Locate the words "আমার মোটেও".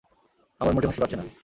0.61-0.89